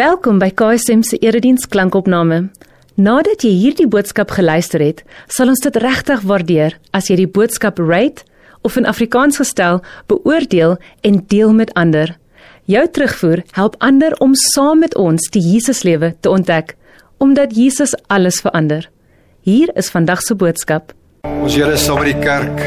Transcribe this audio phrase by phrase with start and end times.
[0.00, 2.46] Welkom by KSM se erediens klankopname.
[2.96, 7.76] Nadat jy hierdie boodskap geluister het, sal ons dit regtig waardeer as jy die boodskap
[7.82, 8.24] rate
[8.64, 12.14] of in Afrikaans gestel beoordeel en deel met ander.
[12.64, 16.78] Jou terugvoer help ander om saam met ons die Jesuslewe te ontdek,
[17.20, 18.88] omdat Jesus alles verander.
[19.44, 20.94] Hier is vandag se boodskap.
[21.28, 22.64] Ons Here is saam met die kerk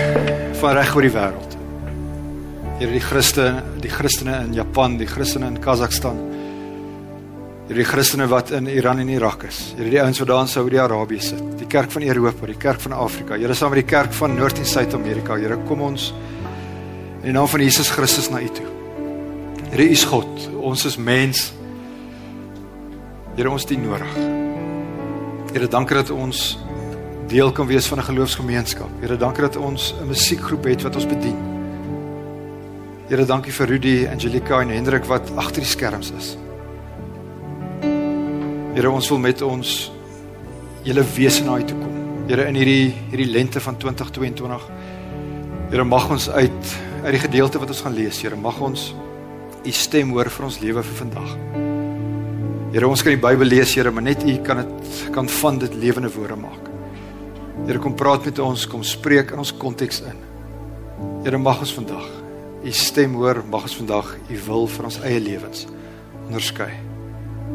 [0.61, 1.57] van reg oor die wêreld.
[2.77, 6.21] Here die Christene, die Christene in Japan, die Christene in Kazakhstan.
[7.63, 9.73] Here die Christene wat in Iran en Irak is.
[9.77, 11.43] Here die ouens wat daar in Saudi-Arabië sit.
[11.61, 13.37] Die kerk van Europa, die kerk van Afrika.
[13.39, 15.37] Here saam met die kerk van Noord en Suid-Amerika.
[15.39, 16.09] Here kom ons
[17.21, 18.67] in die naam van Jesus Christus na U toe.
[19.71, 20.49] Here U is God.
[20.59, 21.53] Ons is mens.
[23.37, 24.19] Here ons dien nodig.
[25.55, 26.45] Here dankie dat ons
[27.31, 28.91] deel kan wees van 'n geloofsgemeenskap.
[28.99, 31.53] Here dankie dat ons 'n musiekgroep het wat ons bedien.
[33.09, 36.37] Here, dankie vir Rudy, Angelika en Hendrik wat agter die skerms is.
[38.73, 39.73] Here, ons wil met ons
[40.83, 41.97] julle wese na U toe kom.
[42.29, 44.65] Here, in hierdie hierdie lente van 2022.
[45.69, 48.91] Here, mag ons uit uit die gedeelte wat ons gaan lees, Here, mag ons
[49.63, 51.35] U stem hoor vir ons lewe vir vandag.
[52.73, 55.77] Here, ons kan die Bybel lees, Here, maar net U kan dit kan van dit
[55.77, 56.73] lewende woorde maak.
[57.67, 60.27] Here, kom praat met ons, kom spreek in ons konteks in.
[61.27, 62.09] Here, mag ons vandag
[62.63, 65.65] u stem hoor, mag ons vandag u wil vir ons eie lewens
[66.27, 66.71] onderskei.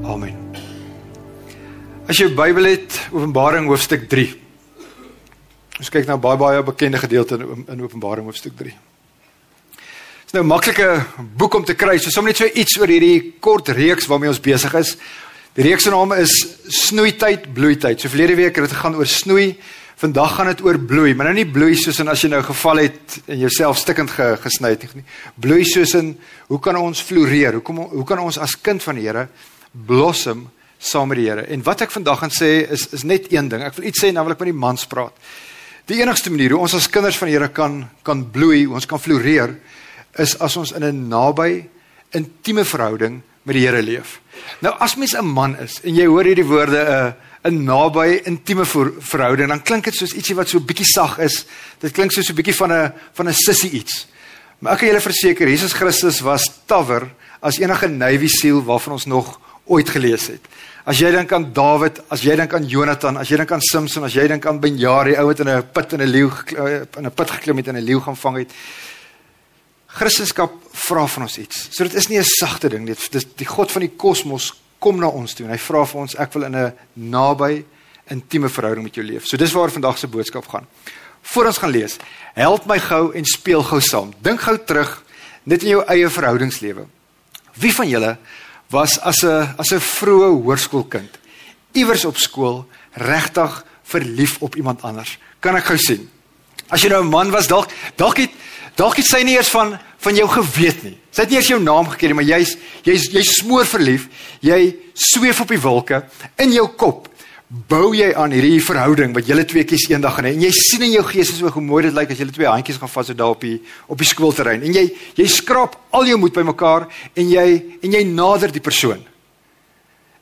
[0.05, 0.68] Amen.
[2.09, 4.31] As jy die Bybel het, Openbaring hoofstuk 3.
[5.77, 8.73] Ons kyk nou baie baie bekende gedeelte in, in Openbaring hoofstuk 3.
[8.73, 11.05] Dit is nou 'n maklike
[11.37, 11.99] boek om te kry.
[11.99, 14.97] So sommer net so iets oor hierdie kort reeks waarmee ons besig is.
[15.53, 16.33] Die reeks se naam is
[16.69, 18.01] Snoeityd, Bloeityd.
[18.01, 19.59] So verlede week het dit gegaan oor snoei.
[19.97, 22.77] Vandag gaan dit oor bloei, maar nou nie bloei soos in as jy nou geval
[22.77, 25.05] het en jouself stikkend ge, gesny het nie.
[25.35, 27.53] Bloei soos in hoe kan ons floreer?
[27.53, 29.29] Hoe kom hoe kan ons as kind van die Here
[29.73, 30.49] blossom
[30.79, 31.45] saam met die Here?
[31.47, 33.63] En wat ek vandag gaan sê is is net een ding.
[33.63, 35.15] Ek wil iets sê en dan wil ek met die mans praat.
[35.89, 39.01] Die enigste manier hoe ons as kinders van die Here kan kan bloei, ons kan
[39.01, 39.57] floreer
[40.19, 41.69] is as ons in 'n naby
[42.13, 44.21] intieme verhouding met die Here leef.
[44.61, 47.13] Nou as mens 'n man is en jy hoor hierdie woorde 'n uh,
[47.49, 51.45] 'n naby intieme verhouding, dan klink dit soos ietsie wat so bietjie sag is.
[51.81, 54.07] Dit klink soos 'n bietjie van 'n van 'n sissie iets.
[54.59, 57.11] Maar ek kan julle verseker, Jesus Christus was tawer
[57.41, 60.43] as enige Navy SEAL waarvan ons nog ooit gelees het.
[60.89, 64.07] As jy dink aan Dawid, as jy dink aan Jonathan, as jy dink aan Samson,
[64.07, 66.31] as jy dink aan Benjari, ou wat in 'n put in 'n leeu
[66.97, 68.51] in 'n put geklim het en 'n leeu gaan vang het.
[69.87, 71.69] Christendom vra van ons iets.
[71.71, 72.95] So dit is nie 'n sagte ding nie.
[73.11, 76.15] Dit die God van die kosmos kom na ons toe en hy vra vir ons
[76.17, 77.65] ek wil in 'n naby
[78.09, 79.27] intieme verhouding met jou leef.
[79.27, 80.67] So dis waar vandag se boodskap gaan.
[81.23, 81.97] Voor ons gaan lees,
[82.35, 84.15] help my gou en speel gou saam.
[84.23, 85.05] Dink gou terug
[85.45, 86.87] net in jou eie verhoudingslewe.
[87.55, 88.17] Wie van julle
[88.71, 91.19] was as 'n as 'n vroeë hoërskoolkind
[91.73, 95.19] iewers op skool regtig verlief op iemand anders?
[95.41, 96.11] Kan ek gou sien?
[96.69, 98.31] As jy nou 'n man was dalk dalk het
[98.77, 100.99] dalk het sy nie eers van van jou geweet nie.
[101.11, 104.09] Sy het nie eers jou naam geken nie, maar jy's jy's jy smoor verlief.
[104.41, 106.05] Jy sweef op die wolke
[106.37, 107.08] in jou kop.
[107.49, 110.35] Bou jy aan hierdie verhouding wat julle twee kies eendag gaan hê.
[110.37, 112.77] En jy sien in jou gees is hoe mooi dit lyk as julle twee handjies
[112.77, 113.57] gaan vas so daar op die
[113.89, 114.67] op die skoolterrein.
[114.69, 114.83] En jy
[115.17, 116.85] jy skraap al jou moed bymekaar
[117.17, 117.47] en jy
[117.81, 119.01] en jy nader die persoon.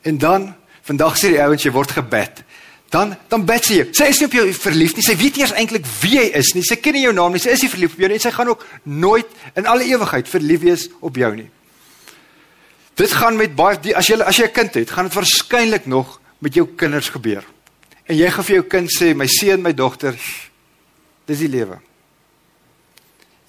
[0.06, 0.52] En dan
[0.86, 2.44] vandag sê die ouens jy word gebed
[2.94, 3.80] dan dan bet sy.
[3.90, 5.02] Sy is nie op jou verlief nie.
[5.02, 6.62] Sy weet nie eers eintlik wie jy is nie.
[6.62, 7.42] Sy ken nie jou naam nie.
[7.42, 8.20] Sy is nie verlief op jou nie.
[8.22, 11.48] Sy gaan ook nooit in alle ewigheid verlief wees op jou nie.
[12.96, 16.20] Dit gaan met baie as jy as jy 'n kind het, gaan dit waarskynlik nog
[16.38, 17.44] met jou kinders gebeur.
[18.06, 20.14] En jy gaan vir jou kind sê, my seun, my dogter,
[21.26, 21.80] dis die lewe.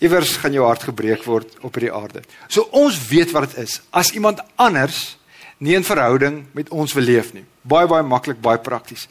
[0.02, 2.22] Iewers gaan jou hart gebreek word op hierdie aarde.
[2.54, 5.18] So ons weet wat dit is as iemand anders
[5.58, 7.46] nie 'n verhouding met ons wil leef nie.
[7.62, 9.08] Baie baie maklik, baie prakties.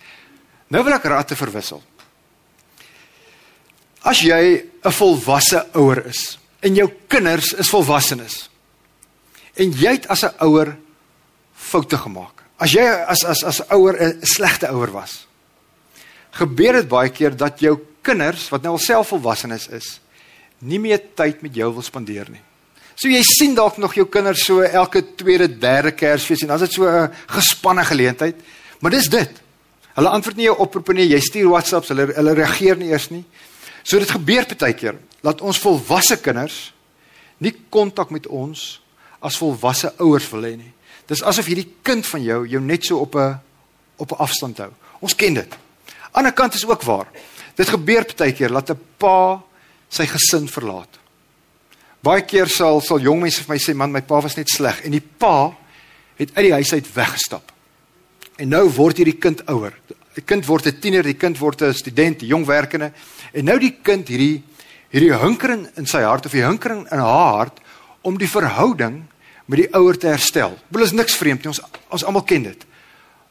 [0.69, 1.82] Nou wil ek raad te verwissel.
[4.03, 8.48] As jy 'n volwasse ouer is en jou kinders is volwassenes
[9.56, 10.76] en jy het as 'n ouer
[11.54, 12.45] foute gemaak.
[12.59, 15.26] As jy as as as ouer 'n slegte ouer was.
[16.32, 20.00] Gebeur dit baie keer dat jou kinders wat nou al self volwassenes is,
[20.58, 22.41] nie meer tyd met jou wil spandeer nie.
[22.97, 26.69] So jy sien dalk nog jou kinders so elke tweede, derde Kersfees en dan is
[26.69, 28.37] dit so 'n gespanne geleentheid.
[28.81, 29.31] Maar dis dit.
[29.94, 33.25] Hulle antwoord nie jou oproepe nie, jy stuur WhatsApps, hulle hulle reageer nie eers nie.
[33.82, 36.73] So dit gebeur baie keer dat ons volwasse kinders
[37.38, 38.81] nie kontak met ons
[39.20, 40.73] as volwasse ouers wil hê nie.
[41.06, 43.41] Dis asof hierdie kind van jou jou net so op 'n
[43.97, 44.70] op 'n afstand hou.
[45.00, 45.53] Ons ken dit.
[45.53, 45.58] Aan
[46.12, 47.06] die ander kant is ook waar.
[47.55, 49.43] Dit gebeur baie keer dat 'n pa
[49.88, 50.99] sy gesin verlaat.
[52.00, 54.85] Baie keer sal sal jong mense vir my sê man my pa was net sleg
[54.85, 55.55] en die pa
[56.17, 57.52] het uit die huis uit weggestap.
[58.37, 59.73] En nou word hierdie kind ouer.
[60.14, 62.93] Die kind word 'n tiener, die kind word 'n student, 'n jong werkende.
[63.32, 64.43] En nou die kind hierdie
[64.91, 67.61] hierdie hinkering in sy hart of die hinkering in haar hart
[68.02, 69.05] om die verhouding
[69.46, 70.56] met die ouer te herstel.
[70.69, 71.52] Dit is niks vreemd nie.
[71.54, 72.66] Ons ons almal ken dit.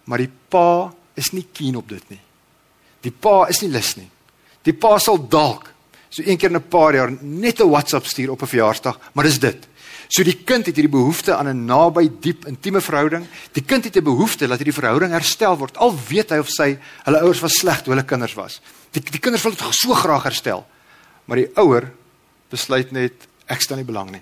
[0.05, 2.21] Maar die pa is nie keen op dit nie.
[3.01, 4.09] Die pa is nie lus nie.
[4.65, 5.71] Die pa sal dalk
[6.15, 9.25] so een keer in 'n paar jaar net 'n WhatsApp stuur op 'n verjaarsdag, maar
[9.25, 9.67] dis dit.
[10.07, 13.25] So die kind het hierdie behoefte aan 'n naby, diep, intieme verhouding.
[13.51, 15.77] Die kind het 'n behoefte dat hierdie verhouding herstel word.
[15.77, 18.61] Al weet hy of sy hulle ouers was sleg toe hulle kinders was.
[18.91, 20.65] Die die kinders wil dit so graag herstel.
[21.25, 21.91] Maar die ouer
[22.49, 23.13] besluit net
[23.45, 24.21] ek stel nie belang nie.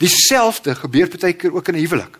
[0.00, 2.18] Dieselfde gebeur baie keer ook in 'n huwelik.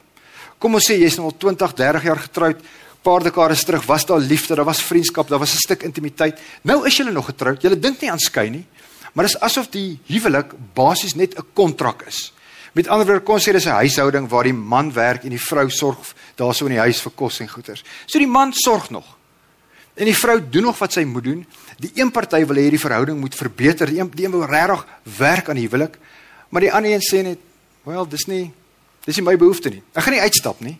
[0.59, 2.61] Kom ons sê jy's nou al 20, 30 jaar getroud,
[3.03, 6.39] paar dekades terug was daar liefde, daar was vriendskap, daar was 'n stuk intimiteit.
[6.63, 7.63] Nou is julle nog getroud.
[7.63, 8.67] Julle dink nie aan skei nie,
[9.13, 12.33] maar dit is asof die huwelik basies net 'n kontrak is.
[12.73, 15.71] Met ander woorde, kon sê dis 'n huishouding waar die man werk en die vrou
[15.71, 17.83] sorg daarso in die huis vir kos en goeder.
[18.07, 19.17] So die man sorg nog.
[19.95, 21.47] En die vrou doen nog wat sy moet doen.
[21.79, 23.87] Die een party wil hê die verhouding moet verbeter.
[23.87, 24.87] Die een die een wil regtig
[25.19, 25.99] werk aan die huwelik.
[26.49, 27.39] Maar die ander een sê net,
[27.85, 28.53] "Wel, dis nie
[29.05, 29.83] dis nie my behoefte nie.
[29.95, 30.79] Ek gaan nie uitstap nie."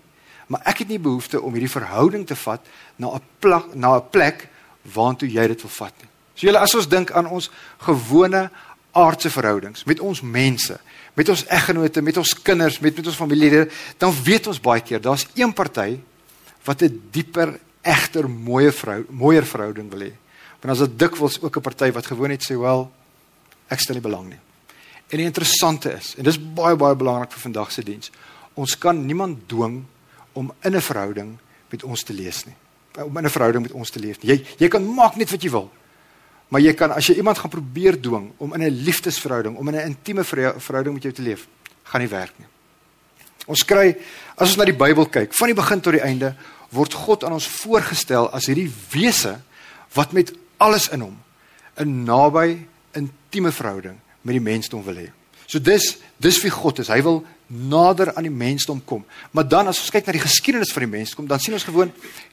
[0.51, 2.65] maar ek het nie behoefte om hierdie verhouding te vat
[2.99, 4.49] na 'n plek na 'n plek
[4.83, 6.11] waartoe jy dit wil vat nie.
[6.35, 8.51] So julle as ons dink aan ons gewone
[8.93, 10.81] aardse verhoudings met ons mense,
[11.15, 15.01] met ons eggenote, met ons kinders, met met ons familielede, dan weet ons baie keer
[15.01, 16.01] daar's een party
[16.65, 20.13] wat 'n dieper, egter mooie vrou, mooier verhouding wil hê.
[20.61, 22.91] Want as dit dikwels ook 'n party wat gewoon net sê, "Wel,
[23.69, 24.50] ek stel nie belang nie."
[25.11, 28.13] En die interessante is, en dis baie baie belangrik vir vandag se diens,
[28.55, 29.83] ons kan niemand dwing
[30.39, 31.39] om in 'n verhouding
[31.71, 32.55] met ons te lees nie.
[33.05, 34.19] Om in 'n verhouding met ons te leef.
[34.23, 35.71] Jy jy kan maak net wat jy wil.
[36.49, 39.75] Maar jy kan as jy iemand gaan probeer dwing om in 'n liefdesverhouding, om in
[39.75, 41.47] 'n intieme verhouding met jou te leef,
[41.83, 42.47] gaan nie werk nie.
[43.47, 43.97] Ons kry
[44.37, 46.35] as ons na die Bybel kyk, van die begin tot die einde,
[46.71, 49.41] word God aan ons voorgestel as hierdie wese
[49.95, 51.19] wat met alles in hom
[51.79, 55.09] 'n naby, intieme verhouding met die mensdom wil hê.
[55.47, 56.91] So dis dis wie God is.
[56.93, 59.05] Hy wil nader aan die mensdom kom.
[59.35, 61.91] Maar dan as ons kyk na die geskiedenis van die mensdom, dan sien ons gewoon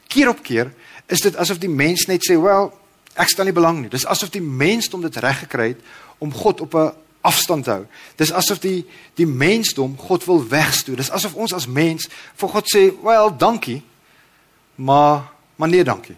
[0.07, 0.69] keer op keer
[1.07, 2.71] is dit asof die mens net sê, "Wel,
[3.15, 5.81] ek stel nie belang nie." Dis asof die mensdom dit reg gekry het
[6.17, 6.91] om God op 'n
[7.21, 7.85] afstand te hou.
[8.15, 8.85] Dis asof die
[9.15, 10.97] die mensdom God wil wegstoot.
[10.97, 13.83] Dis asof ons as mens vir God sê, "Wel, dankie."
[14.75, 16.15] Maar maar nee, dankie.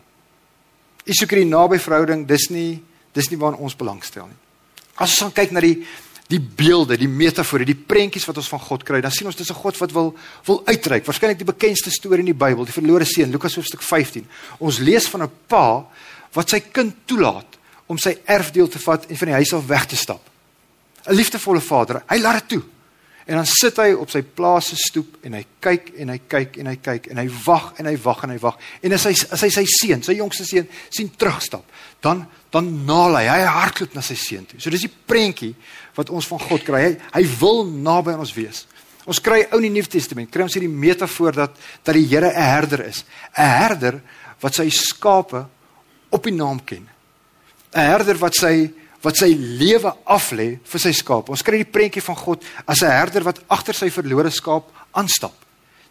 [1.04, 4.49] Is soek hierdie naby verhouding, dis nie dis nie waarna ons belangstel nie.
[5.00, 5.80] As ons kyk na die
[6.30, 9.50] die beelde, die metafore, die prentjies wat ons van God kry, dan sien ons dis
[9.50, 10.16] 'n God wat wil
[10.46, 11.06] wil uitreik.
[11.06, 14.28] Waarskynlik die bekendste storie in die Bybel, die verlore seun, Lukas hoofstuk 15.
[14.60, 15.88] Ons lees van 'n pa
[16.34, 17.58] wat sy kind toelaat
[17.88, 20.22] om sy erfdeel te vat en van die huis af weg te stap.
[21.08, 22.64] 'n Liefdevolle vader, hy laat dit toe.
[23.30, 26.56] En dan sit hy op sy plaas se stoep en hy kyk en hy kyk
[26.64, 28.56] en hy kyk en hy wag en hy wag en hy wag.
[28.82, 31.68] En as hy as hy sy seun, sy jongste seun sien terugstap,
[32.02, 34.58] dan dan naal hy, hy hardloop na sy seun toe.
[34.58, 35.52] So dis die prentjie
[35.94, 36.82] wat ons van God kry.
[36.88, 38.64] Hy, hy wil naby aan ons wees.
[39.06, 42.34] Ons kry ou in die Nuwe Testament, kry ons hierdie metafoor dat dat die Here
[42.34, 43.06] 'n herder is.
[43.38, 44.02] 'n Herder
[44.42, 45.46] wat sy skape
[46.10, 46.90] op die naam ken.
[47.76, 51.30] 'n Herder wat sy wat sy lewe aflê vir sy skaap.
[51.30, 55.34] Ons kry die prentjie van God as 'n herder wat agter sy verlore skaap aanstap.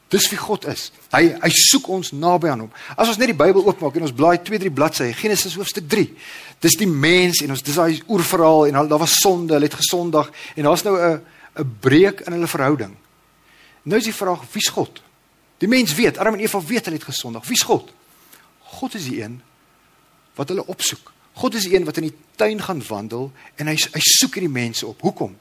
[0.08, 0.90] Dis wie God is.
[1.12, 2.70] Hy hy soek ons naby aan hom.
[2.96, 6.06] As ons net die Bybel oopmaak en ons blaai 2-3 bladsye, Genesis hoofstuk 3.
[6.60, 10.30] Dis die mens en ons dis daai oerverhaal en daar was sonde, hulle het gesondag
[10.56, 11.20] en daar's nou 'n
[11.58, 12.96] 'n breek in hulle verhouding.
[13.82, 15.02] Nou is die vraag, wie's God?
[15.58, 17.46] Die mens weet, Adam en Eva weet hulle het gesondag.
[17.46, 17.92] Wie's God?
[18.78, 19.42] God is die een
[20.34, 21.12] wat hulle opsoek.
[21.38, 24.86] God is een wat in die tuin gaan wandel en hy hy soek hierdie mense
[24.86, 25.02] op.
[25.06, 25.36] Hoekom?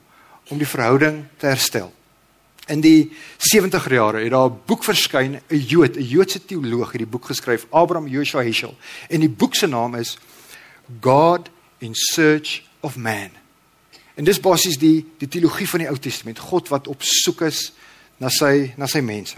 [0.53, 1.89] Om die verhouding te herstel.
[2.69, 3.09] In die
[3.41, 7.25] 70er jare het daar 'n boek verskyn, 'n Jood, 'n Joodse teoloog het die boek
[7.25, 8.77] geskryf, Abraham Joshua Heschel.
[9.09, 10.17] En die boek se naam is
[11.01, 13.29] God in Search of Man.
[14.15, 17.71] En dis basies die die teologie van die Ou Testament, God wat op soek is
[18.17, 19.35] na sy na sy mense.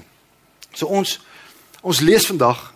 [0.74, 1.20] So ons
[1.82, 2.74] ons lees vandag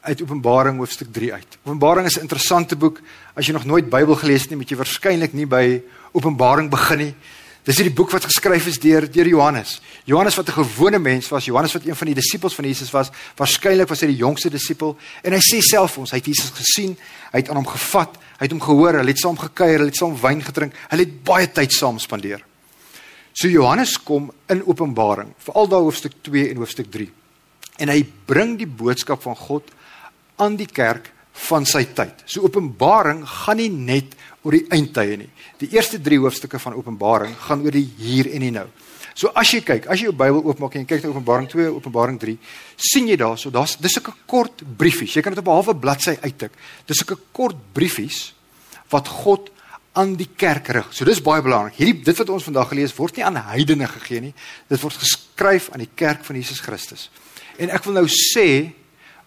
[0.00, 1.58] uit Openbaring hoofstuk 3 uit.
[1.64, 3.00] Openbaring is 'n interessante boek.
[3.34, 6.98] As jy nog nooit Bybel gelees het nie, moet jy waarskynlik nie by Openbaring begin
[6.98, 7.14] nie.
[7.68, 9.80] Dis hierdie boek wat geskryf is deur deur Johannes.
[10.04, 13.10] Johannes wat 'n gewone mens was, Johannes wat een van die disippels van Jesus was,
[13.36, 16.96] waarskynlik was hy die jongste disipel en hy sê self ons, hy het Jesus gesien,
[17.32, 19.96] hy het aan hom gevat, hy het hom gehoor, hulle het saam gekuier, hulle het
[19.96, 22.40] saam wyn gedrink, hulle het baie tyd saam spandeer.
[23.32, 27.10] So Johannes kom in Openbaring, veral daar hoofstuk 2 en hoofstuk 3.
[27.78, 29.62] En hy bring die boodskap van God
[30.38, 31.12] aan die kerk
[31.48, 32.24] van sy tyd.
[32.26, 35.30] So Openbaring gaan nie net oor die eindtye nie.
[35.60, 38.66] Die eerste 3 hoofstukke van Openbaring gaan oor die hier en die nou.
[39.18, 42.18] So as jy kyk, as jy jou Bybel oopmaak en kyk na Openbaring 2, Openbaring
[42.22, 42.36] 3,
[42.78, 45.14] sien jy daarso, daar's dis 'n kort briefies.
[45.14, 46.52] Jy kan dit op 'n halwe bladsy uittik.
[46.86, 48.32] Dis 'n kort briefies
[48.90, 49.50] wat God
[49.92, 50.86] aan die kerk rig.
[50.94, 51.74] So dis baie belangrik.
[51.74, 54.34] Hierdie dit wat ons vandag gelees word nie aan heidene gegee nie.
[54.68, 57.10] Dit word geskryf aan die kerk van Jesus Christus.
[57.58, 58.72] En ek wil nou sê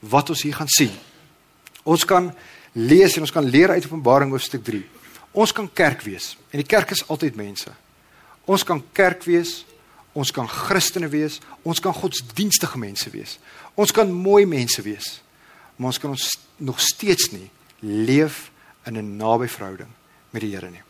[0.02, 0.94] wat ons hier gaan sien.
[1.84, 2.32] Ons kan
[2.74, 4.82] lees en ons kan leer uit Openbaring hoofstuk 3.
[5.32, 7.72] Ons kan kerk wees en die kerk is altyd mense.
[8.50, 9.62] Ons kan kerk wees,
[10.18, 13.38] ons kan Christene wees, ons kan godsdienstige mense wees.
[13.80, 15.22] Ons kan mooi mense wees.
[15.78, 17.50] Maar ons kan ons nog steeds nie
[17.82, 18.52] leef
[18.86, 19.90] in 'n naby verhouding
[20.32, 20.82] met die Here nie.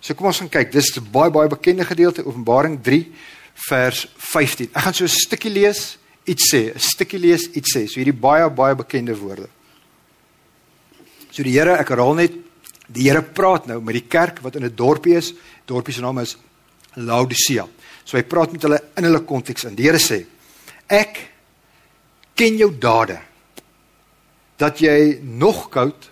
[0.00, 0.72] So kom ons gaan kyk.
[0.72, 3.12] Dis 'n baie baie bekende gedeelte Openbaring 3
[3.54, 4.70] vers 15.
[4.72, 5.98] Ek gaan so 'n stukkie lees,
[6.28, 7.86] iets sê, 'n stukkie lees, iets sê.
[7.86, 9.48] So hierdie baie baie bekende woorde.
[11.30, 12.32] So die Here, ek herhaal net,
[12.88, 15.34] die Here praat nou met die kerk wat in 'n dorpie is.
[15.66, 16.36] Dorpie se naam is
[16.94, 17.66] Laodicea.
[18.04, 19.74] So hy praat met hulle in hulle konteks in.
[19.74, 20.24] Die Here sê:
[20.88, 21.30] Ek
[22.34, 23.20] ken jou dade.
[24.56, 26.10] Dat jy nog koud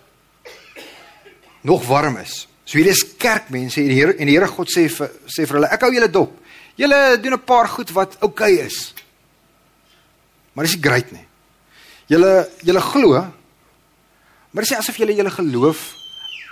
[1.62, 2.46] nog warm is.
[2.64, 5.56] So hier is kerkmense en die Here en die Here God sê vir sê vir
[5.56, 6.36] hulle: Ek hou julle dop.
[6.76, 8.94] Julle doen 'n paar goed wat oukei okay is.
[10.56, 11.26] Maar dis nie great nie.
[12.08, 13.26] Julle julle glo
[14.56, 15.80] Maar dis nie asof julle julle geloof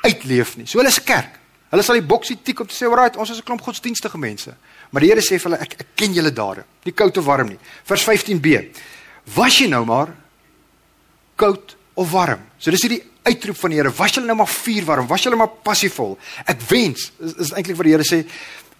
[0.04, 0.66] uitleef nie.
[0.68, 1.38] So hulle is kerk.
[1.72, 4.54] Hulle sal die boksie tik om te sê, "Alright, ons is 'n klomp godsdienstige mense."
[4.90, 6.64] Maar die Here sê vir hulle, "Ek ek ken julle dade.
[6.84, 8.76] Nie koud of warm nie." Vers 15b.
[9.34, 10.14] Was jy nou maar
[11.36, 12.40] koud of warm?
[12.58, 13.90] So dis hierdie uitroep van die Here.
[13.90, 15.06] Was julle nou maar vuurwarm?
[15.06, 16.18] Was julle maar passievol?
[16.44, 18.28] Ek wens is, is eintlik wat die Here sê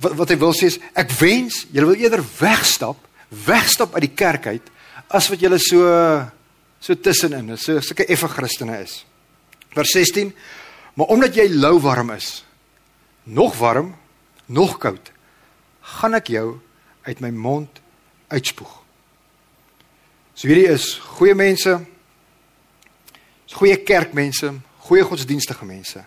[0.00, 2.97] wat, wat hy wil sê is ek wens julle wil eerder wegstap,
[3.47, 4.71] wegstap uit die kerk uit
[5.14, 5.85] as wat julle so
[6.85, 8.99] so tussenin is, so sulke effe Christene is.
[9.73, 10.35] Vers 16.
[10.99, 12.44] Maar omdat jy lou warm is,
[13.25, 13.94] nog warm,
[14.47, 15.09] nog koud,
[15.97, 16.59] gaan ek jou
[17.09, 17.80] uit my mond
[18.28, 18.75] uitspoeg.
[20.35, 21.78] So hierdie is goeie mense.
[23.49, 24.50] Is goeie kerkmense,
[24.88, 26.04] goeie godsdienstige mense.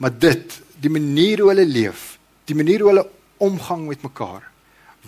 [0.00, 2.16] Maar dit, die manier hoe hulle leef,
[2.48, 3.06] die manier hoe hulle
[3.40, 4.46] omgang met mekaar,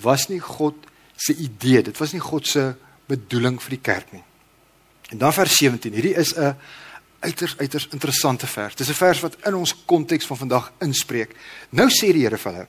[0.05, 0.79] was nie God
[1.17, 2.71] se idee, dit was nie God se
[3.07, 4.23] bedoeling vir die kerk nie.
[5.11, 5.93] En dan vers 17.
[5.93, 6.57] Hierdie is 'n
[7.21, 8.75] uiters uiters interessante vers.
[8.75, 11.37] Dis 'n vers wat in ons konteks van vandag inspreek.
[11.71, 12.69] Nou sê die Here vir hulle.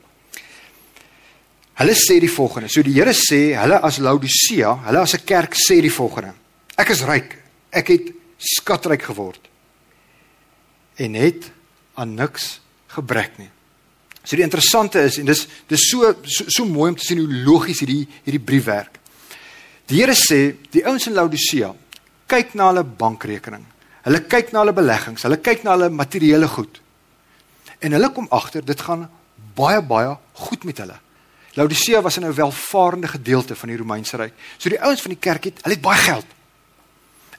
[1.73, 2.69] Hulle sê die volgende.
[2.69, 6.33] So die Here sê, hulle as Laodicea, hulle as 'n kerk sê die volgende.
[6.77, 7.37] Ek is ryk.
[7.71, 9.39] Ek het skatryk geword.
[10.95, 11.51] En het
[11.93, 13.49] aan niks gebrek nie.
[14.23, 17.43] So die interessante is en dis dis so, so so mooi om te sien hoe
[17.43, 18.99] logies hierdie hierdie brief werk.
[19.87, 21.73] Die Here sê, die ouens in Laodicea
[22.31, 23.65] kyk na hulle bankrekening.
[24.03, 26.79] Hulle kyk na hulle beleggings, hulle kyk na hulle materiële goed.
[27.83, 29.09] En hulle kom agter dit gaan
[29.55, 30.95] baie baie goed met hulle.
[31.53, 34.33] Laodicea was 'n nou welvarende gedeelte van die Romeinse ryk.
[34.57, 36.25] So die ouens van die kerk het, hulle het baie geld.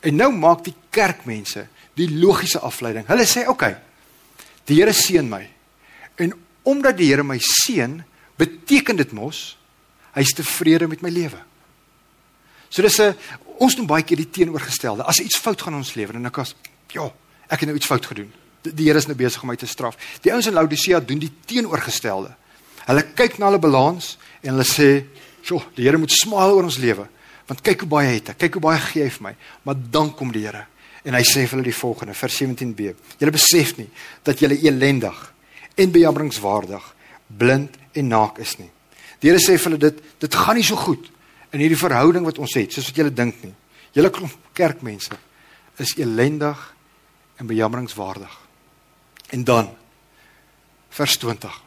[0.01, 3.07] En nou maak die kerkmense die logiese afleiding.
[3.07, 3.51] Hulle sê, "Oké.
[3.51, 3.77] Okay,
[4.65, 5.51] die Here seën my.
[6.15, 6.33] En
[6.63, 8.05] omdat die Here my seën,
[8.37, 9.59] beteken dit mos
[10.13, 11.39] hy's tevrede met my lewe."
[12.75, 13.14] So dis 'n
[13.62, 15.04] ons doen baie keer die teenoorgestelde.
[15.04, 16.54] As iets fout gaan ons lewe en ek as
[16.90, 17.07] ja,
[17.47, 18.33] ek het nou iets fout gedoen.
[18.62, 19.97] Die, die Here is nou besig om my te straf.
[20.23, 22.35] Die ouens in Laodicea doen die teenoorgestelde.
[22.87, 25.04] Hulle kyk na hulle balans en hulle sê,
[25.43, 27.07] "Sjoe, die Here moet smaal oor ons lewe,
[27.47, 30.14] want kyk hoe baie het ek, kyk hoe baie gee hy vir my." Maar dan
[30.14, 30.66] kom die Here
[31.04, 32.95] en hy sê vir hulle die volgende, vers 17b.
[33.19, 33.90] Julle besef nie
[34.25, 35.33] dat julle elendig
[35.76, 36.95] en bejammeringswaardig,
[37.28, 38.71] blind en naak is nie.
[39.21, 41.13] Die Here sê vir hulle dit dit gaan nie so goed
[41.54, 43.54] in hierdie verhouding wat ons het, soos wat julle dink nie.
[43.94, 44.11] Julle
[44.56, 45.14] kerkmense
[45.78, 46.58] is elendig
[47.38, 48.32] en bejammeringswaardig.
[49.34, 49.70] En dan
[50.94, 51.61] vers 20.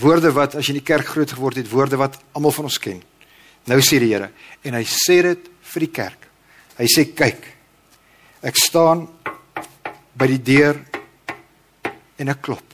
[0.00, 2.80] Woorde wat as jy in die kerk groot geword het, woorde wat almal van ons
[2.80, 3.00] ken.
[3.68, 4.32] Nou sê die Here
[4.64, 6.28] en hy sê dit vir die kerk.
[6.78, 7.44] Hy sê kyk.
[8.42, 9.06] Ek staan
[10.18, 10.80] by die deur
[12.20, 12.64] en ek klop.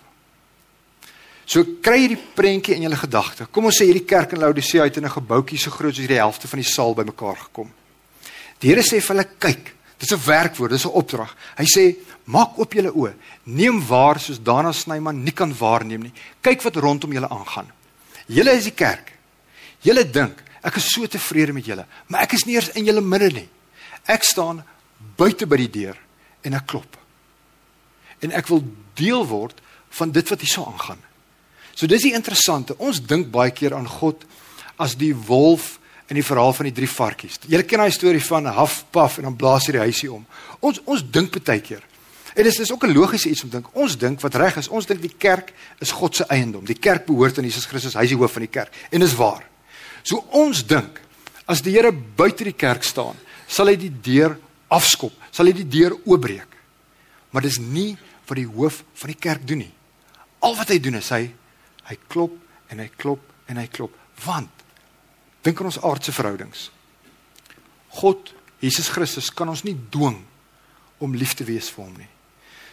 [1.49, 3.47] So kry jy die prentjie in jou gedagte.
[3.49, 6.21] Kom ons sê hierdie kerk in Laodicea het in 'n gebouetjie so groot soos die
[6.21, 7.73] helfte van die saal bymekaar gekom.
[8.61, 11.35] Die Here sê vir hulle kyk, dis 'n werkwoord, dis 'n opdrag.
[11.57, 13.15] Hy sê maak oop julle oë,
[13.45, 16.13] neem waar soos Dana Snyman nie kan waarneem nie.
[16.43, 17.73] Kyk wat rondom julle aangaan.
[18.27, 19.13] Julle is die kerk.
[19.81, 23.01] Julle dink ek is so tevrede met julle, maar ek is nie eers in julle
[23.01, 23.49] midde nie.
[24.07, 24.65] Ek staan
[25.17, 25.97] buite by die deur
[26.43, 26.97] en ek klop.
[28.21, 28.65] En ek wil
[28.95, 31.08] deel word van dit wat hierso aangaan.
[31.79, 32.75] So dis die interessante.
[32.83, 34.25] Ons dink baie keer aan God
[34.83, 35.77] as die wolf
[36.11, 37.39] in die verhaal van die drie varkies.
[37.47, 40.25] Julle ken daai storie van Haf Paf en dan blaas hy die huisie om.
[40.59, 41.85] Ons ons dink baie keer.
[42.35, 43.69] En dit is, is ook 'n logiese iets om dink.
[43.75, 44.69] Ons dink wat reg is.
[44.69, 46.65] Ons dink die kerk is God se eiendom.
[46.65, 47.95] Die kerk behoort aan Jesus Christus.
[47.95, 48.73] Hy is die hoof van die kerk.
[48.91, 49.45] En dis waar.
[50.03, 51.01] So ons dink
[51.47, 53.15] as die Here buite die kerk staan,
[53.47, 56.49] sal hy die deur afskop, sal hy die deur oopbreek.
[57.31, 59.73] Maar dis nie wat die hoof van die kerk doen nie.
[60.41, 61.31] Al wat hy doen is hy
[61.89, 62.35] hy klop
[62.71, 64.65] en hy klop en hy klop want
[65.47, 66.69] dink aan ons aardse verhoudings.
[68.01, 70.19] God, Jesus Christus kan ons nie dwing
[70.99, 72.09] om lief te wees vir hom nie.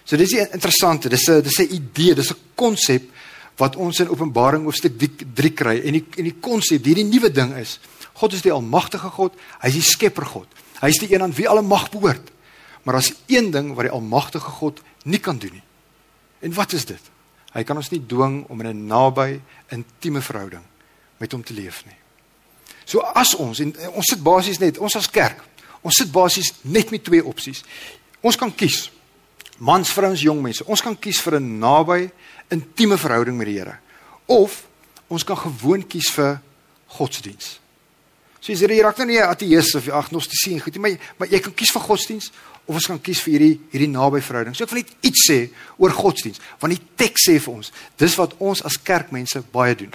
[0.05, 3.09] So dis 'n interessante, dis 'n dis 'n idee, dis 'n konsep
[3.57, 7.55] wat ons in Openbaring hoofstuk 3 kry en die en die konsep, hierdie nuwe ding
[7.55, 7.79] is,
[8.13, 10.47] God is die almagtige God, hy is die skepper God.
[10.81, 12.31] Hy is die een aan wie alle mag behoort.
[12.83, 15.63] Maar daar's een ding wat die almagtige God nie kan doen nie.
[16.39, 17.01] En wat is dit?
[17.55, 20.63] Hy kan ons nie dwing om in 'n naby, intieme verhouding
[21.17, 21.95] met hom te leef nie.
[22.85, 25.41] So as ons en ons sit basies net, ons as kerk,
[25.81, 27.63] ons sit basies net met twee opsies.
[28.21, 28.91] Ons kan kies
[29.57, 30.65] mans, vrouens, jong mense.
[30.65, 32.11] Ons kan kies vir 'n naby,
[32.49, 33.79] intieme verhouding met die Here
[34.25, 34.65] of
[35.07, 36.41] ons kan gewoon kies vir
[36.97, 37.59] godsdiens.
[38.41, 40.97] So jy sê jy raak nou nie 'n ateïs of agnostisie en goed nie, maar
[41.17, 42.31] maar jy kan kies vir godsdiens
[42.65, 44.55] of ons kan kies vir hierdie hierdie naby verhouding.
[44.55, 45.39] So ek wil net iets sê
[45.77, 49.93] oor godsdiens, want die teks sê vir ons, dis wat ons as kerkmense baie doen.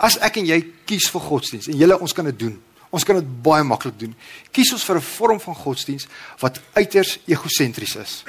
[0.00, 2.58] As ek en jy kies vir godsdiens en julle ons kan dit doen.
[2.90, 4.14] Ons kan dit baie maklik doen.
[4.50, 6.08] Kies ons vir 'n vorm van godsdiens
[6.40, 8.24] wat uiters egosentries is.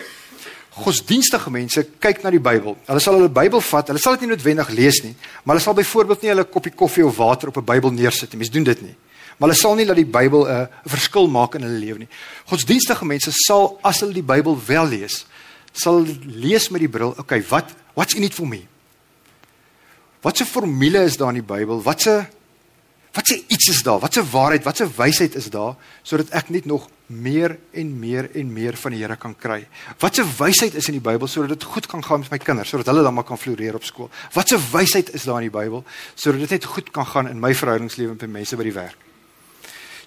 [0.71, 2.77] Godsdienstige mense kyk na die Bybel.
[2.87, 3.87] Hulle sal hulle Bybel vat.
[3.87, 7.05] Hulle sal dit nie noodwendig lees nie, maar hulle sal byvoorbeeld nie hulle koppie koffie
[7.05, 8.37] of water op 'n Bybel neersit nie.
[8.37, 8.95] Mense doen dit nie.
[9.41, 12.09] Maar hulle sal nie dat die Bybel 'n verskil maak in hulle lewe nie.
[12.45, 15.25] Godsdienstige mense sal as hulle die Bybel wel lees,
[15.73, 18.67] sal lees met die bril, okay, wat what's in it for me?
[20.21, 21.81] Wat 'n formule is daar in die Bybel?
[21.81, 22.27] Wat 'n
[23.13, 23.99] wat 'n iets is daar?
[23.99, 28.29] Wat 'n waarheid, wat 'n wysheid is daar sodat ek net nog meer en meer
[28.35, 29.67] en meer van die Here kan kry?
[29.97, 32.69] Wat 'n wysheid is in die Bybel sodat dit goed kan gaan met my kinders,
[32.69, 34.09] sodat hulle dan maar kan floreer op skool?
[34.33, 35.83] Wat 'n wysheid is daar in die Bybel
[36.13, 38.97] sodat dit net goed kan gaan in my verhoudingslewe met mense by die werk?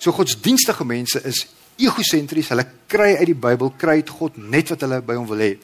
[0.05, 1.47] So godsdienstige mense is
[1.81, 2.51] egosentries.
[2.53, 5.55] Hulle kry uit die Bybel, kry uit God net wat hulle by hom wil hê.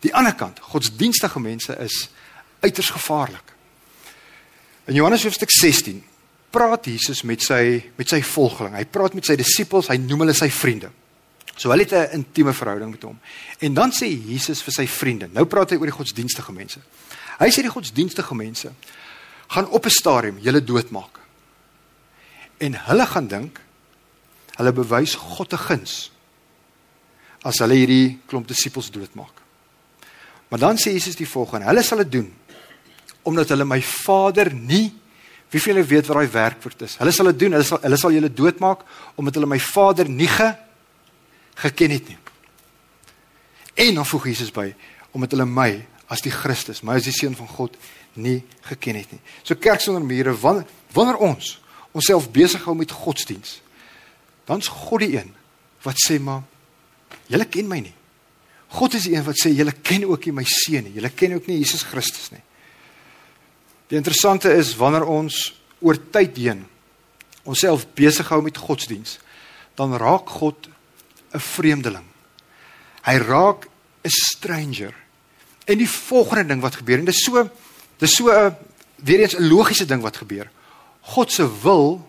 [0.00, 2.06] Die ander kant, godsdienstige mense is
[2.64, 3.52] uiters gevaarlik.
[4.88, 6.00] In Johannes hoofstuk 16
[6.52, 8.78] praat Jesus met sy met sy volgeling.
[8.78, 10.88] Hy praat met sy disippels, hy noem hulle sy vriende.
[11.52, 13.18] So hulle het 'n intieme verhouding met hom.
[13.60, 15.28] En dan sê Jesus vir sy vriende.
[15.32, 16.80] Nou praat hy oor die godsdienstige mense.
[17.38, 18.72] Hy sê die godsdienstige mense
[19.48, 21.20] gaan op 'n stadium julle doodmaak.
[22.58, 23.60] En hulle gaan dink
[24.62, 26.10] Hulle bewys God 'n guns
[27.42, 29.42] as hulle hierdie klomp disippels doodmaak.
[30.48, 32.32] Maar dan sê Jesus die volgende: Hulle sal dit doen
[33.22, 34.92] omdat hulle my Vader nie
[35.52, 36.96] wie vir hulle weet wat daai werkwoord is.
[36.98, 38.84] Hulle sal dit doen, hulle sal hulle sal julle doodmaak
[39.20, 40.48] omdat hulle my Vader nie ge,
[41.60, 42.18] geken het nie.
[43.86, 44.70] En dan voeg Jesus by
[45.12, 45.70] omdat hulle my
[46.12, 47.76] as die Christus, my as die seun van God
[48.14, 49.20] nie geken het nie.
[49.44, 51.58] So kerk sonder mure wanneer wanneer ons
[51.92, 53.60] onsself besig hou met godsdiens
[54.46, 55.34] dan's God die een
[55.82, 56.42] wat sê maar
[57.26, 57.94] julle ken my nie.
[58.72, 60.94] God is die een wat sê julle ken ook nie my seun nie.
[60.96, 62.42] Julle ken ook nie Jesus Christus nie.
[63.92, 65.50] Die interessante is wanneer ons
[65.84, 66.64] oor tyd heen
[67.42, 69.18] onsself besig hou met godsdiens,
[69.74, 70.68] dan raak God
[71.34, 72.06] 'n vreemdeling.
[73.02, 73.66] Hy raak
[74.04, 74.94] 'n stranger.
[75.66, 77.50] En die volgende ding wat gebeur en dit is so
[77.98, 78.56] dis so 'n
[78.96, 80.50] weer eens 'n logiese ding wat gebeur.
[81.00, 82.08] God se wil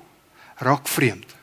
[0.57, 1.35] raak vreemd.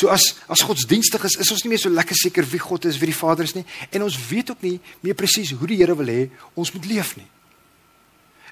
[0.00, 2.96] So as as godsdienstig is, is ons nie meer so lekker seker wie God is,
[3.02, 5.96] wie die Vader is nie en ons weet ook nie meer presies hoe die Here
[5.98, 6.22] wil hê
[6.56, 7.26] ons moet leef nie.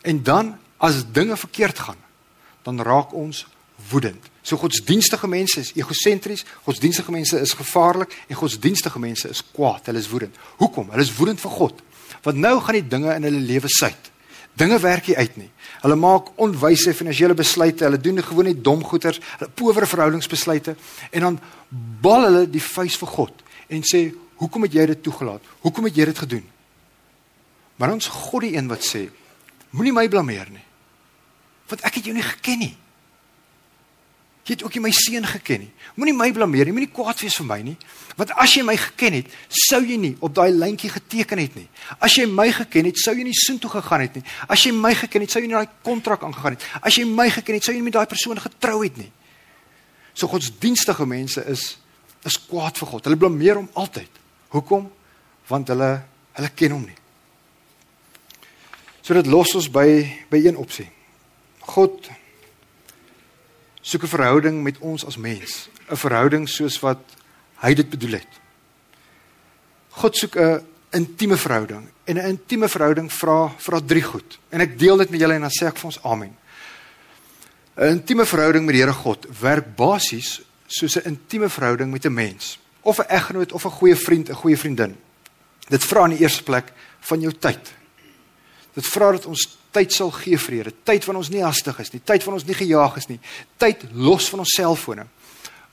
[0.05, 2.03] En dan as dinge verkeerd gaan,
[2.69, 3.47] dan raak ons
[3.89, 4.29] woedend.
[4.45, 10.05] So godsdienstige mense is egosentries, godsdienstige mense is gevaarlik en godsdienstige mense is kwaad, hulle
[10.05, 10.37] is woedend.
[10.61, 10.93] Hoekom?
[10.93, 11.83] Hulle is woedend vir God.
[12.29, 14.13] Want nou gaan die dinge in hulle lewe suit.
[14.59, 15.51] Dinge werk nie uit nie.
[15.83, 20.75] Hulle maak onwyse finansiële besluite, hulle doen gewoon net dom goeters, hulle powere verhoudingsbesluite
[21.11, 21.39] en dan
[22.03, 25.43] bal hulle die vuis vir God en sê, "Hoekom het jy dit toegelaat?
[25.61, 26.47] Hoekom het jy dit gedoen?"
[27.77, 29.11] Maar ons God die een wat sê,
[29.71, 30.65] "Moenie my blameer nie.
[31.69, 32.77] Want ek het jou nie geken nie."
[34.49, 35.69] Jy het ook nie my seun geken nie.
[35.99, 37.75] Moenie my blameer nie, moenie kwaad wees vir my nie.
[38.17, 41.67] Want as jy my geken het, sou jy nie op daai lyntjie geteken het nie.
[42.01, 44.23] As jy my geken het, sou jy nie soontoe gegaan het nie.
[44.49, 46.65] As jy my geken het, sou jy nie daai kontrak aangegaan het.
[46.81, 49.11] As jy my geken het, sou jy nie met daai persoon getrou het nie.
[50.17, 51.75] So godsdienstige mense is
[52.27, 53.05] is kwaad vir God.
[53.07, 54.17] Hulle blameer hom altyd.
[54.51, 54.89] Hoekom?
[55.53, 55.91] Want hulle
[56.39, 56.97] hulle ken hom nie.
[59.05, 59.87] So dit los ons by
[60.33, 60.89] by een opsie.
[61.69, 62.09] God
[63.89, 67.01] soek 'n verhouding met ons as mens, 'n verhouding soos wat
[67.63, 68.33] hy dit bedoel het.
[69.89, 74.39] God soek 'n intieme verhouding en 'n intieme verhouding vra vra drie goed.
[74.49, 76.37] En ek deel dit met julle en dan sê ek vir ons amen.
[77.77, 82.13] 'n Intieme verhouding met die Here God werk basies soos 'n intieme verhouding met 'n
[82.13, 84.97] mens, of 'n eggenoot of 'n goeie vriend, 'n goeie vriendin.
[85.69, 87.78] Dit vra in die eerste plek van jou tyd.
[88.79, 91.91] Dit vra dat ons tyd sal gee vir Here, tyd wanneer ons nie hastig is
[91.93, 93.19] nie, tyd wanneer ons nie gejaag is nie,
[93.59, 95.07] tyd los van ons selfone.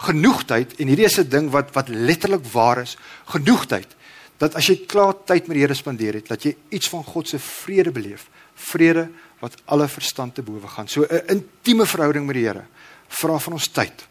[0.06, 2.98] Genoeg tyd en hierdie is 'n ding wat wat letterlik waar is,
[3.30, 3.96] genoeg tyd
[4.38, 7.30] dat as jy klaar tyd met die Here spandeer het, dat jy iets van God
[7.30, 10.88] se vrede beleef, vrede wat alle verstand te bowe gaan.
[10.88, 12.65] So 'n intieme verhouding met die Here
[13.08, 14.08] vra van ons tyd.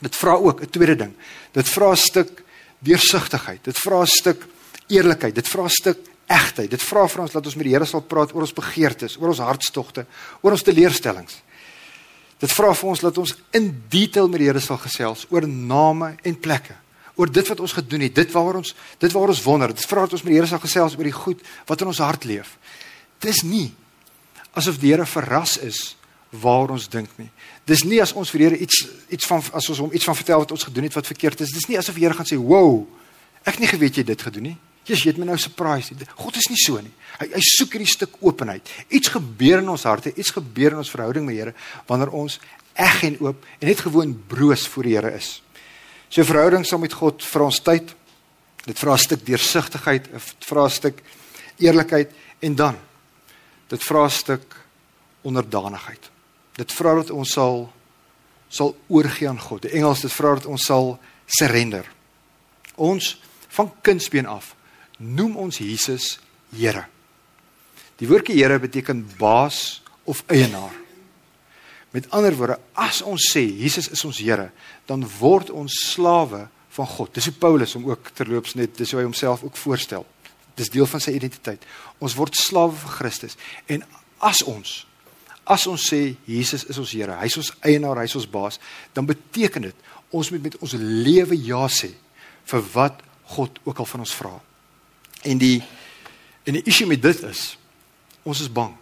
[0.00, 1.14] Dit vra ook 'n tweede ding.
[1.52, 2.42] Dit vra 'n stuk
[2.78, 3.64] deursigtigheid.
[3.64, 4.46] Dit vra 'n stuk
[4.88, 5.34] eerlikheid.
[5.34, 6.70] Dit vra 'n stuk egtheid.
[6.70, 9.32] Dit vra vir ons dat ons met die Here sal praat oor ons begeertes, oor
[9.32, 10.06] ons hartstogte,
[10.42, 11.40] oor ons teleurstellings.
[12.42, 16.14] Dit vra vir ons dat ons in detail met die Here sal gesels oor name
[16.26, 16.76] en plekke,
[17.16, 19.72] oor dit wat ons gedoen het, dit waaroor ons dit waaroor ons wonder.
[19.72, 22.02] Dit vra dat ons met die Here sal gesels oor die goed wat in ons
[22.04, 22.56] hart leef.
[23.24, 23.70] Dis nie
[24.56, 25.94] asof die Here verras is
[26.36, 27.30] waar ons dink nie.
[27.68, 28.82] Dis nie as ons vir die Here iets
[29.14, 31.54] iets van as ons hom iets van vertel wat ons gedoen het wat verkeerd is.
[31.54, 32.84] Dis nie asof die Here gaan sê, "Wow,
[33.44, 35.94] ek het nie geweet jy dit gedoen nie." Jesus, het my nou surprise.
[36.14, 36.92] God is nie so nie.
[37.18, 38.68] Hy hy soek hierdie stuk openheid.
[38.94, 41.54] Iets gebeur in ons harte, iets gebeur in ons verhouding met die Here
[41.88, 42.38] wanneer ons
[42.76, 45.30] eg en oop en net gewoon broos voor die Here is.
[46.08, 47.94] So verhouding saam met God vir ons tyd.
[48.66, 50.06] Dit vra 'n stuk deursigtigheid,
[50.46, 51.02] vra 'n stuk
[51.58, 52.76] eerlikheid en dan
[53.68, 54.54] dit vra 'n stuk
[55.22, 56.10] onderdanigheid.
[56.54, 57.72] Dit vra dat ons sal
[58.48, 59.62] sal oorgee aan God.
[59.62, 61.84] Die Engels dit vra dat ons sal surrender.
[62.76, 64.54] Ons van kindsbeen af
[64.96, 66.16] noem ons Jesus
[66.54, 66.86] Here.
[67.98, 70.74] Die woordjie Here beteken baas of eienaar.
[71.90, 74.50] Met ander woorde, as ons sê Jesus is ons Here,
[74.86, 77.12] dan word ons slawe van God.
[77.16, 80.06] Dis hoe Paulus hom ook terloops net dis hoe hy homself ook voorstel.
[80.56, 81.64] Dis deel van sy identiteit.
[82.00, 83.36] Ons word slawe van Christus.
[83.68, 83.84] En
[84.24, 84.82] as ons
[85.46, 88.58] as ons sê Jesus is ons Here, hy is ons eienaar, hy is ons baas,
[88.96, 91.92] dan beteken dit ons moet met ons lewe ja sê
[92.50, 92.98] vir wat
[93.36, 94.34] God ook al van ons vra.
[95.26, 95.62] En die
[96.46, 97.56] en die issue met dit is
[98.26, 98.74] ons is bang.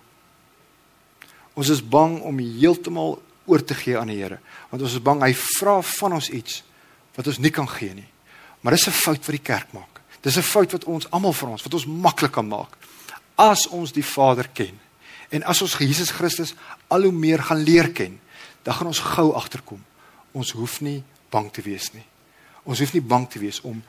[1.56, 4.38] Ons is bang om heeltemal oor te gee aan die Here,
[4.70, 6.62] want ons is bang hy vra van ons iets
[7.14, 8.08] wat ons nie kan gee nie.
[8.60, 10.00] Maar dis 'n fout wat die kerk maak.
[10.20, 12.76] Dis 'n fout wat ons almal vir ons wat ons maklik kan maak.
[13.36, 14.80] As ons die Vader ken
[15.30, 16.54] en as ons Jesus Christus
[16.88, 18.20] al hoe meer gaan leer ken,
[18.62, 19.84] dan gaan ons gou agterkom.
[20.32, 22.04] Ons hoef nie bang te wees nie.
[22.64, 23.82] Ons hoef nie bang te wees om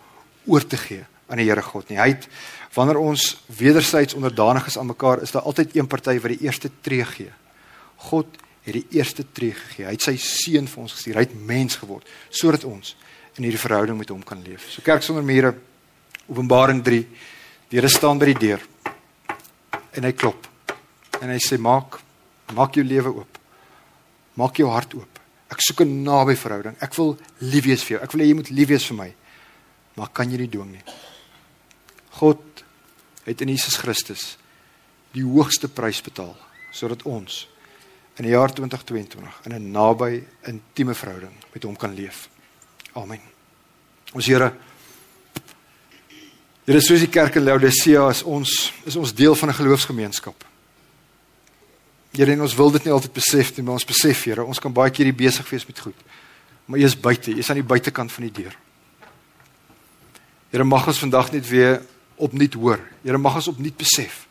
[0.46, 2.00] oor te gee aan die Here God nie.
[2.00, 2.28] Hy het
[2.76, 6.70] wanneer ons wederzijds onderdanig is aan mekaar, is daar altyd een party wat die eerste
[6.82, 7.32] tree gee.
[8.10, 8.28] God
[8.66, 9.86] het die eerste tree gegee.
[9.86, 11.20] Hy het sy seun vir ons gestuur.
[11.20, 12.96] Hy het mens geword sodat ons
[13.38, 14.68] in hierdie verhouding met hom kan leef.
[14.74, 15.54] So kerk sonder mure
[16.26, 17.02] Openbaring 3.
[17.70, 18.62] Die Here staan by die deur.
[19.96, 20.48] En hy klop.
[21.22, 22.02] En hy sê maak
[22.54, 23.40] maak jou lewe oop.
[24.38, 25.22] Maak jou hart oop.
[25.50, 26.76] Ek soek 'n naby verhouding.
[26.82, 28.04] Ek wil lief wees vir jou.
[28.04, 29.14] Ek wil hê jy moet lief wees vir my.
[29.96, 30.84] Maar kan jy nie dwing nie.
[32.20, 32.64] God
[33.26, 34.36] het in Jesus Christus
[35.16, 36.36] die hoogste prys betaal
[36.76, 37.46] sodat ons
[38.20, 42.30] in die jaar 2022 in 'n naby intieme verhouding met hom kan leef.
[42.94, 43.20] Amen.
[44.14, 44.54] Ons Here
[46.66, 50.46] Here soos die kerk in Laodicea is ons is ons deel van 'n geloofsgemeenskap.
[52.12, 54.74] Here en ons wil dit nie altyd besef nie, maar ons besef Here, ons kan
[54.74, 55.96] baie keer besig wees met goed.
[56.66, 58.56] Maar jy is buite, jy is aan die buitekant van die deur.
[60.50, 61.82] Here mag ons vandag net weer
[62.18, 62.80] opnuut hoor.
[63.04, 64.28] Here mag ons opnuut besef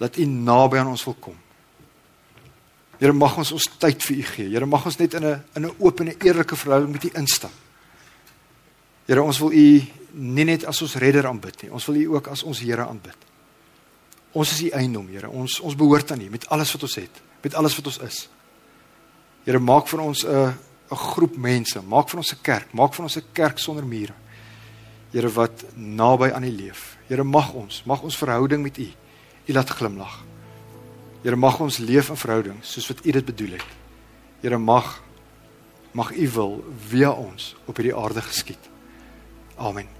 [0.00, 1.36] dat U naby aan ons wil kom.
[3.00, 4.48] Here mag ons ons tyd vir U gee.
[4.52, 7.10] Here mag ons net in 'n in 'n oop en 'n eerlike verhouding met U
[7.14, 7.52] instap.
[9.06, 11.70] Here ons wil U nie net as ons redder aanbid nie.
[11.70, 13.16] Ons wil U ook as ons Here aanbid.
[14.32, 15.28] Ons is U eiendom, Here.
[15.28, 18.28] Ons ons behoort aan U met alles wat ons het, met alles wat ons is.
[19.44, 20.54] Here, maak van ons 'n
[20.90, 24.14] 'n groep mense, maak van ons 'n kerk, maak van ons 'n kerk sonder mure.
[25.10, 26.96] Here wat naby aan U leef.
[27.08, 28.88] Here, mag ons, mag ons verhouding met U
[29.46, 30.20] U laat glimlag.
[31.22, 33.78] Here, mag ons leef in verhouding soos wat U dit bedoel het.
[34.40, 35.00] Here, mag
[35.92, 38.70] mag U wil via ons op hierdie aarde geskied.
[39.58, 39.99] Amen.